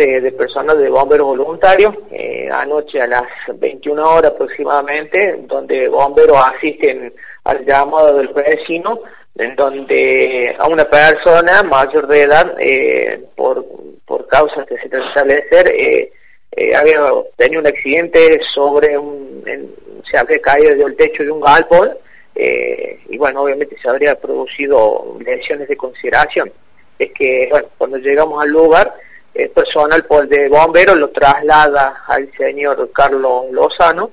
[0.00, 6.38] De, de personas de bomberos voluntarios, eh, anoche a las 21 horas aproximadamente, donde bomberos
[6.42, 7.12] asisten
[7.44, 9.00] al llamado del vecino,
[9.36, 13.64] en donde a una persona mayor de edad, eh, por,
[14.06, 16.12] por causas que se de establecer, eh,
[16.52, 17.00] eh, había
[17.36, 19.70] tenido un accidente sobre un, en,
[20.10, 21.90] se había caído del techo de un galpón,
[22.34, 26.50] eh, y bueno, obviamente se habría producido lesiones de consideración.
[26.98, 28.94] Es que, bueno, cuando llegamos al lugar,
[29.34, 34.10] el personal por de bomberos lo traslada al señor Carlos Lozano,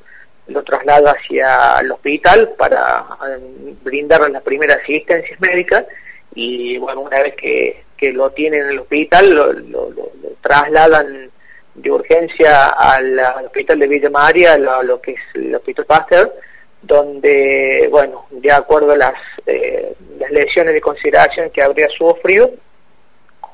[0.48, 5.86] lo traslada hacia el hospital para eh, brindarle las primeras asistencias médicas
[6.34, 11.32] y bueno, una vez que, que lo tienen en el hospital, lo, lo, lo, trasladan
[11.74, 16.34] de urgencia al, al, hospital de Villa María, lo, lo que es el hospital Pasteur,
[16.82, 19.16] donde, bueno, de acuerdo a las,
[19.46, 22.52] eh, las lesiones de consideración que habría sufrido,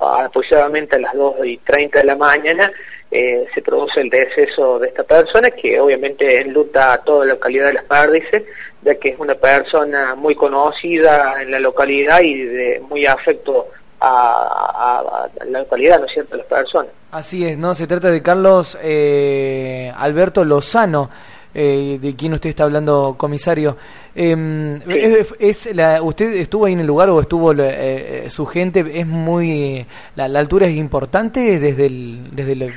[0.08, 2.72] aproximadamente a las 2 y 30 de la mañana
[3.12, 7.68] eh, se produce el deceso de esta persona que obviamente enluta a toda la localidad
[7.68, 8.44] de Las Pérdices
[8.82, 13.68] ya que es una persona muy conocida en la localidad y de muy afecto
[14.00, 16.92] a, a, la localidad, ¿no es cierto?, a las personas.
[17.12, 17.74] Así es, ¿no?
[17.76, 21.10] Se trata de Carlos eh, Alberto Lozano.
[21.56, 23.78] Eh, de quien usted está hablando, comisario.
[24.16, 25.00] Eh, sí.
[25.00, 25.36] es,
[25.68, 28.84] es, la, ¿Usted estuvo ahí en el lugar o estuvo eh, su gente?
[28.94, 29.86] ¿Es muy.
[30.16, 32.74] La, la, altura es importante desde el, desde el,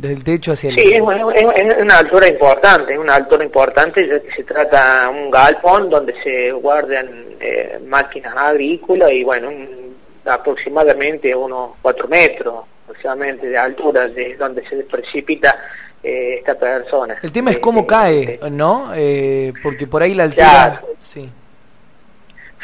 [0.00, 0.76] desde el techo hacia el.
[0.76, 1.02] Sí, es,
[1.34, 5.88] es, es, una altura importante, es una altura importante, ya que se trata un galpón
[5.88, 7.08] donde se guardan
[7.40, 14.66] eh, máquinas agrícolas y, bueno, un, aproximadamente unos cuatro metros aproximadamente de altura, de donde
[14.66, 15.58] se precipita
[16.06, 17.16] eh, esta persona.
[17.20, 18.92] El tema es cómo eh, cae, ¿no?
[18.94, 20.82] Eh, porque por ahí la altura...
[21.00, 21.28] Sí.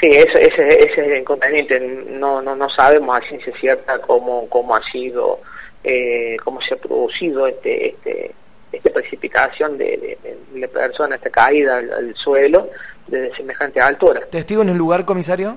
[0.00, 1.80] Sí, ese, ese, ese es el inconveniente.
[1.80, 5.40] No, no, no sabemos a ciencia cierta cómo, cómo ha sido,
[5.82, 8.34] eh, cómo se ha producido este, este,
[8.70, 10.18] esta precipitación de,
[10.52, 12.70] de, persona, esta caída al, al suelo
[13.08, 14.22] de semejante altura.
[14.30, 15.56] ¿Testigo en el lugar, comisario?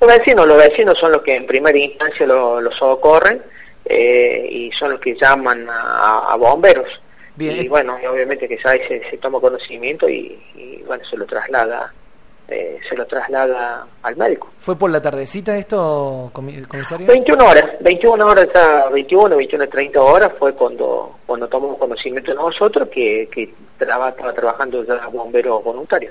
[0.00, 3.42] Los vecinos, los vecinos son los que en primera instancia lo, lo socorren
[3.84, 7.00] eh, y son los que llaman a, a bomberos.
[7.36, 7.62] Bien.
[7.62, 11.26] Y bueno, y obviamente que ya se, se toma conocimiento y, y, bueno, se lo
[11.26, 11.92] traslada
[12.50, 14.50] eh, se lo traslada al médico.
[14.58, 17.06] ¿Fue por la tardecita esto, comisario?
[17.06, 18.48] 21 horas, 21 horas,
[18.92, 24.82] 21, 21, 30 horas fue cuando cuando tomamos conocimiento nosotros que, que traba, estaba trabajando
[24.84, 26.10] ya bombero voluntario.